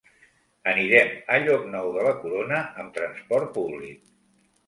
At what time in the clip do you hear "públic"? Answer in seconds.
3.59-4.01